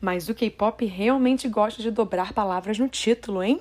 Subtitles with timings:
[0.00, 3.60] Mas o K-pop realmente gosta de dobrar palavras no título, hein?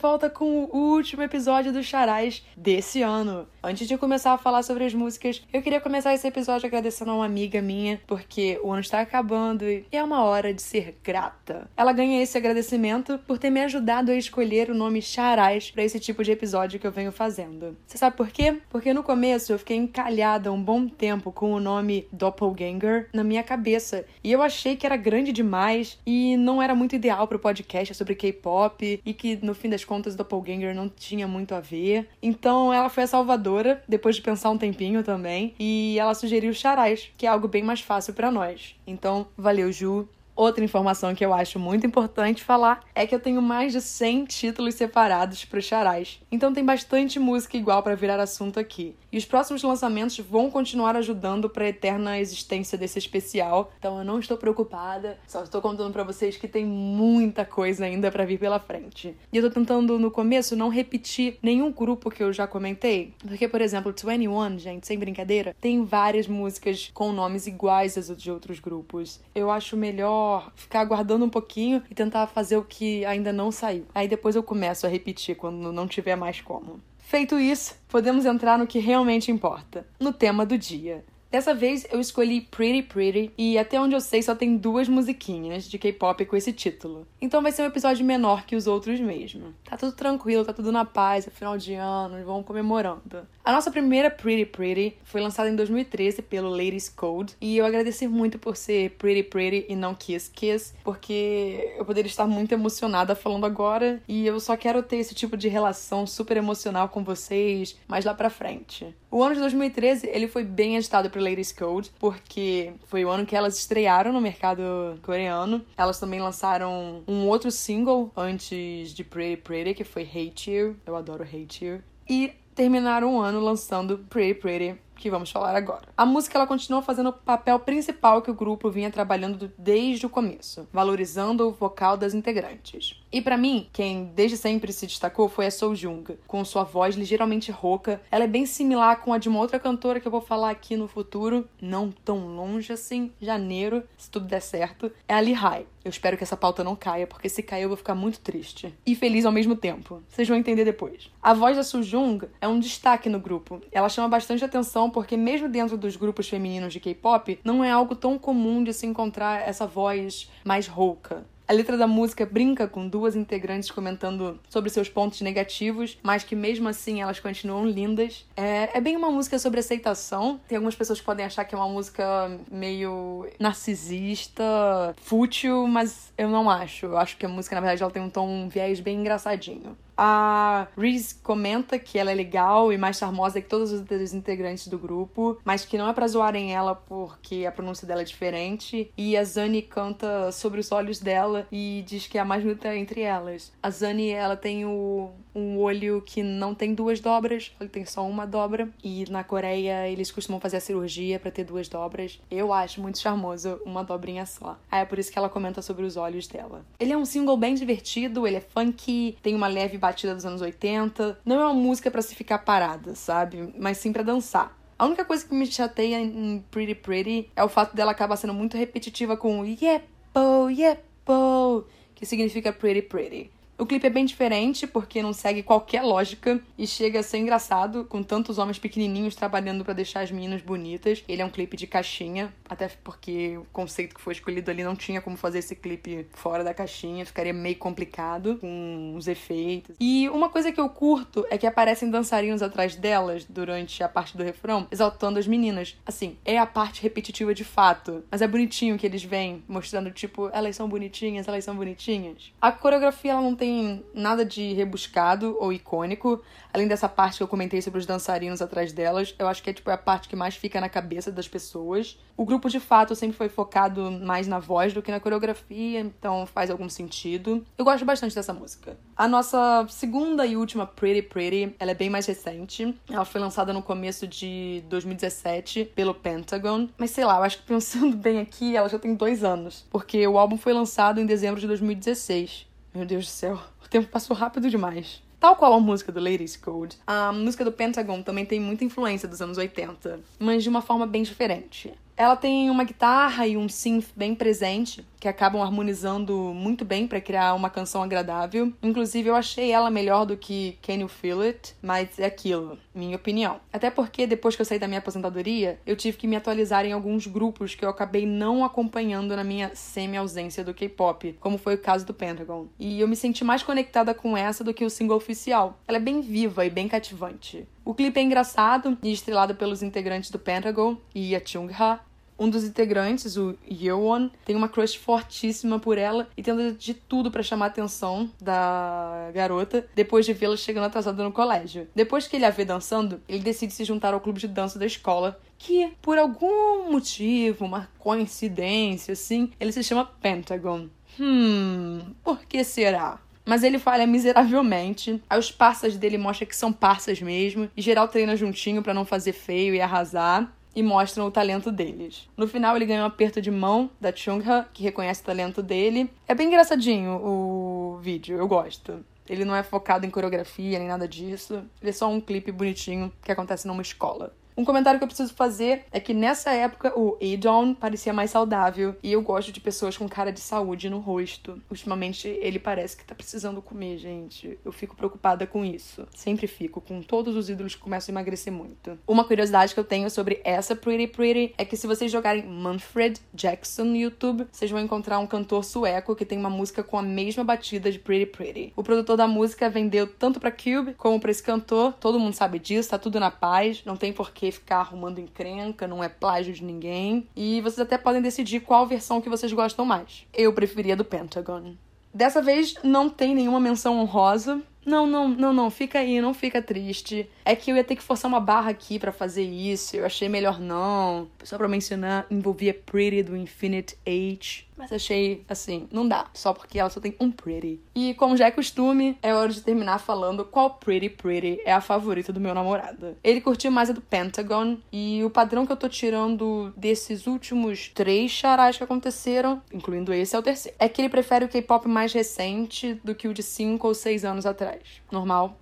[0.00, 3.46] Volta com o último episódio do Charais desse ano.
[3.62, 7.16] Antes de começar a falar sobre as músicas, eu queria começar esse episódio agradecendo a
[7.16, 11.68] uma amiga minha, porque o ano está acabando e é uma hora de ser grata.
[11.76, 16.00] Ela ganha esse agradecimento por ter me ajudado a escolher o nome Charais para esse
[16.00, 17.76] tipo de episódio que eu venho fazendo.
[17.86, 18.58] Você sabe por quê?
[18.70, 23.42] Porque no começo eu fiquei encalhada um bom tempo com o nome Doppelganger na minha
[23.42, 27.40] cabeça e eu achei que era grande demais e não era muito ideal para o
[27.40, 32.08] podcast sobre K-pop e que no fim das contas, Doppelganger não tinha muito a ver.
[32.22, 37.10] Então ela foi a salvadora, depois de pensar um tempinho também, e ela sugeriu Charais,
[37.18, 38.76] que é algo bem mais fácil para nós.
[38.86, 40.08] Então, valeu, Ju.
[40.34, 44.24] Outra informação que eu acho muito importante falar é que eu tenho mais de 100
[44.24, 46.20] títulos separados para os charais.
[46.30, 48.94] Então tem bastante música igual para virar assunto aqui.
[49.12, 53.72] E os próximos lançamentos vão continuar ajudando para a eterna existência desse especial.
[53.78, 58.10] Então eu não estou preocupada, só estou contando para vocês que tem muita coisa ainda
[58.10, 59.16] para vir pela frente.
[59.32, 63.48] E eu tô tentando no começo não repetir nenhum grupo que eu já comentei, porque
[63.48, 68.58] por exemplo, 21, gente, sem brincadeira, tem várias músicas com nomes iguais às de outros
[68.58, 69.20] grupos.
[69.34, 70.19] Eu acho melhor
[70.54, 73.86] ficar aguardando um pouquinho e tentar fazer o que ainda não saiu.
[73.94, 76.80] Aí depois eu começo a repetir quando não tiver mais como.
[76.98, 81.04] Feito isso, podemos entrar no que realmente importa, no tema do dia.
[81.30, 85.64] Dessa vez eu escolhi Pretty Pretty e até onde eu sei só tem duas musiquinhas
[85.64, 87.06] de K-pop com esse título.
[87.20, 89.54] Então vai ser um episódio menor que os outros mesmo.
[89.64, 93.28] Tá tudo tranquilo, tá tudo na paz, é final de ano, vamos comemorando.
[93.44, 98.08] A nossa primeira Pretty Pretty foi lançada em 2013 pelo Ladies Code e eu agradeci
[98.08, 103.14] muito por ser Pretty Pretty e não Kiss Kiss, porque eu poderia estar muito emocionada
[103.14, 107.78] falando agora e eu só quero ter esse tipo de relação super emocional com vocês
[107.86, 108.92] mais lá pra frente.
[109.10, 113.26] O ano de 2013 ele foi bem agitado pro Ladies Code, porque foi o ano
[113.26, 114.62] que elas estrearam no mercado
[115.02, 115.64] coreano.
[115.76, 120.76] Elas também lançaram um outro single antes de Pretty Pretty, que foi Hate You.
[120.86, 121.82] Eu adoro Hate You.
[122.08, 125.88] E terminaram o ano lançando Pretty Pretty que vamos falar agora.
[125.96, 130.10] A música ela continua fazendo o papel principal que o grupo vinha trabalhando desde o
[130.10, 132.99] começo, valorizando o vocal das integrantes.
[133.12, 137.50] E para mim, quem desde sempre se destacou foi a Jung, com sua voz ligeiramente
[137.50, 138.00] rouca.
[138.08, 140.76] Ela é bem similar com a de uma outra cantora que eu vou falar aqui
[140.76, 145.66] no futuro, não tão longe assim, janeiro, se tudo der certo, é a Lihai.
[145.84, 148.72] Eu espero que essa pauta não caia, porque se cair eu vou ficar muito triste.
[148.86, 150.02] E feliz ao mesmo tempo.
[150.08, 151.10] Vocês vão entender depois.
[151.20, 153.60] A voz da Jung é um destaque no grupo.
[153.72, 157.96] Ela chama bastante atenção porque mesmo dentro dos grupos femininos de K-pop, não é algo
[157.96, 161.26] tão comum de se encontrar essa voz mais rouca.
[161.50, 166.36] A letra da música brinca com duas integrantes comentando sobre seus pontos negativos, mas que
[166.36, 168.24] mesmo assim elas continuam lindas.
[168.36, 170.38] É, é bem uma música sobre aceitação.
[170.46, 176.28] Tem algumas pessoas que podem achar que é uma música meio narcisista, fútil, mas eu
[176.28, 176.86] não acho.
[176.86, 179.76] Eu acho que a música, na verdade, ela tem um tom, um viés bem engraçadinho.
[180.02, 184.66] A Reese comenta que ela é legal e mais charmosa que todos os outros integrantes
[184.66, 188.90] do grupo, mas que não é pra zoarem ela porque a pronúncia dela é diferente.
[188.96, 192.74] E a Zani canta sobre os olhos dela e diz que é a mais bonita
[192.74, 193.52] entre elas.
[193.62, 198.06] A Zani, ela tem o, um olho que não tem duas dobras, ele tem só
[198.08, 198.70] uma dobra.
[198.82, 202.18] E na Coreia eles costumam fazer a cirurgia para ter duas dobras.
[202.30, 204.58] Eu acho muito charmoso uma dobrinha só.
[204.70, 206.64] Aí é por isso que ela comenta sobre os olhos dela.
[206.78, 211.20] Ele é um single bem divertido, ele é funky, tem uma leve dos anos 80.
[211.24, 213.54] Não é uma música para se ficar parada, sabe?
[213.58, 214.56] Mas sim para dançar.
[214.78, 218.32] A única coisa que me chateia em Pretty Pretty é o fato dela acabar sendo
[218.32, 223.30] muito repetitiva com Yepo, Yepo, que significa Pretty Pretty.
[223.60, 227.84] O clipe é bem diferente porque não segue qualquer lógica e chega a ser engraçado
[227.84, 231.04] com tantos homens pequenininhos trabalhando para deixar as meninas bonitas.
[231.06, 234.74] Ele é um clipe de caixinha, até porque o conceito que foi escolhido ali não
[234.74, 239.76] tinha como fazer esse clipe fora da caixinha, ficaria meio complicado com os efeitos.
[239.78, 244.16] E uma coisa que eu curto é que aparecem dançarinos atrás delas durante a parte
[244.16, 245.76] do refrão, exaltando as meninas.
[245.84, 250.30] Assim, é a parte repetitiva de fato, mas é bonitinho que eles vêm mostrando tipo,
[250.32, 252.32] elas são bonitinhas, elas são bonitinhas.
[252.40, 257.22] A coreografia ela não tem tem nada de rebuscado ou icônico, além dessa parte que
[257.22, 259.12] eu comentei sobre os dançarinos atrás delas.
[259.18, 261.98] Eu acho que é tipo a parte que mais fica na cabeça das pessoas.
[262.16, 266.26] O grupo de fato sempre foi focado mais na voz do que na coreografia, então
[266.26, 267.44] faz algum sentido.
[267.58, 268.78] Eu gosto bastante dessa música.
[268.96, 272.76] A nossa segunda e última Pretty Pretty, ela é bem mais recente.
[272.88, 277.44] Ela foi lançada no começo de 2017 pelo Pentagon, mas sei lá, eu acho que
[277.44, 281.40] pensando bem aqui, ela já tem dois anos, porque o álbum foi lançado em dezembro
[281.40, 282.49] de 2016.
[282.72, 285.02] Meu Deus do céu, o tempo passou rápido demais.
[285.18, 289.08] Tal qual a música do Ladies Code, a música do Pentagon também tem muita influência
[289.08, 291.74] dos anos 80, mas de uma forma bem diferente.
[292.00, 296.98] Ela tem uma guitarra e um synth bem presente, que acabam harmonizando muito bem para
[296.98, 298.54] criar uma canção agradável.
[298.62, 302.96] Inclusive, eu achei ela melhor do que Can You Feel It, mas é aquilo, minha
[302.96, 303.38] opinião.
[303.52, 306.72] Até porque depois que eu saí da minha aposentadoria, eu tive que me atualizar em
[306.72, 311.60] alguns grupos que eu acabei não acompanhando na minha semi-ausência do K-pop, como foi o
[311.60, 312.46] caso do Pentagon.
[312.58, 315.58] E eu me senti mais conectada com essa do que o single oficial.
[315.68, 317.46] Ela é bem viva e bem cativante.
[317.62, 321.78] O clipe é engraçado e estrelado pelos integrantes do Pentagon e a Chung-ha,
[322.20, 327.10] um dos integrantes, o Yeowon, tem uma crush fortíssima por ela e tenta de tudo
[327.10, 331.66] para chamar a atenção da garota depois de vê-la chegando atrasada no colégio.
[331.74, 334.66] Depois que ele a vê dançando, ele decide se juntar ao clube de dança da
[334.66, 340.68] escola, que por algum motivo, uma coincidência assim, ele se chama Pentagon.
[341.00, 343.00] Hum, por que será?
[343.24, 345.02] Mas ele falha miseravelmente.
[345.08, 347.48] Aí os parças dele mostram que são parças mesmo.
[347.56, 352.08] E geral treina juntinho para não fazer feio e arrasar e mostram o talento deles.
[352.16, 355.90] No final, ele ganha um aperto de mão da Chung-ha, que reconhece o talento dele.
[356.06, 358.84] É bem engraçadinho o vídeo, eu gosto.
[359.08, 361.42] Ele não é focado em coreografia nem nada disso.
[361.60, 364.14] Ele é só um clipe bonitinho que acontece numa escola.
[364.36, 368.74] Um comentário que eu preciso fazer é que nessa época o Edon parecia mais saudável
[368.82, 371.40] e eu gosto de pessoas com cara de saúde no rosto.
[371.50, 374.38] Ultimamente ele parece que tá precisando comer, gente.
[374.44, 375.86] Eu fico preocupada com isso.
[375.94, 378.78] Sempre fico, com todos os ídolos que começam a emagrecer muito.
[378.86, 383.00] Uma curiosidade que eu tenho sobre essa Pretty Pretty é que se vocês jogarem Manfred
[383.12, 386.82] Jackson no YouTube, vocês vão encontrar um cantor sueco que tem uma música com a
[386.82, 388.52] mesma batida de Pretty Pretty.
[388.56, 391.74] O produtor da música vendeu tanto para Cube como para esse cantor.
[391.74, 395.82] Todo mundo sabe disso, tá tudo na paz, não tem porquê ficar arrumando encrenca, não
[395.82, 397.08] é plágio de ninguém.
[397.14, 400.06] E vocês até podem decidir qual versão que vocês gostam mais.
[400.12, 401.54] Eu preferia do Pentagon.
[401.92, 404.42] Dessa vez não tem nenhuma menção honrosa.
[404.64, 407.08] Não, não, não, não, fica aí, não fica triste.
[407.24, 410.08] É que eu ia ter que forçar uma barra aqui para fazer isso, eu achei
[410.08, 411.08] melhor não.
[411.24, 414.48] Só pra mencionar, envolvia Pretty do Infinite Age.
[414.60, 417.58] Mas achei, assim, não dá, só porque ela só tem um Pretty.
[417.74, 421.62] E como já é costume, é hora de terminar falando qual Pretty Pretty é a
[421.62, 422.94] favorita do meu namorado.
[423.02, 427.70] Ele curtiu mais a do Pentagon, e o padrão que eu tô tirando desses últimos
[427.70, 430.54] três charais que aconteceram, incluindo esse, é o terceiro.
[430.60, 434.04] É que ele prefere o K-pop mais recente do que o de cinco ou seis
[434.04, 434.49] anos atrás.
[434.90, 435.38] Normal,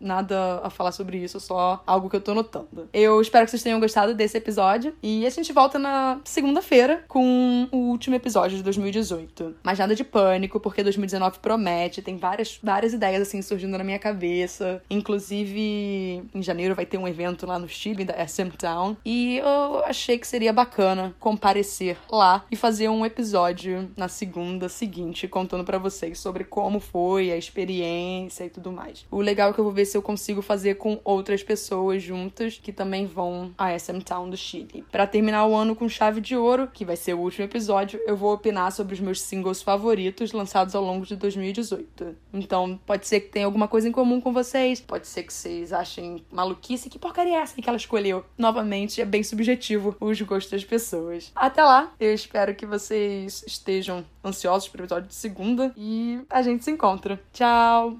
[0.00, 2.88] nada a falar sobre isso, só algo que eu tô notando.
[2.92, 7.68] Eu espero que vocês tenham gostado desse episódio, e a gente volta na segunda-feira com
[7.70, 9.56] o último episódio episódio de 2018.
[9.62, 13.98] Mas nada de pânico, porque 2019 promete, tem várias, várias ideias assim surgindo na minha
[13.98, 14.82] cabeça.
[14.90, 18.96] Inclusive, em janeiro vai ter um evento lá no Chile, da SM Town.
[19.04, 25.26] E eu achei que seria bacana comparecer lá e fazer um episódio na segunda seguinte,
[25.26, 29.06] contando para vocês sobre como foi a experiência e tudo mais.
[29.10, 32.58] O legal é que eu vou ver se eu consigo fazer com outras pessoas juntas
[32.62, 34.84] que também vão a SM Town do Chile.
[34.90, 38.16] Para terminar o ano com chave de ouro, que vai ser o último episódio, eu
[38.16, 42.16] vou opinar sobre os meus singles favoritos lançados ao longo de 2018.
[42.32, 45.72] Então, pode ser que tenha alguma coisa em comum com vocês, pode ser que vocês
[45.72, 48.24] achem maluquice, que porcaria é essa que ela escolheu?
[48.36, 51.32] Novamente, é bem subjetivo os gostos das pessoas.
[51.34, 56.42] Até lá, eu espero que vocês estejam ansiosos para o episódio de segunda e a
[56.42, 57.20] gente se encontra.
[57.32, 57.96] Tchau!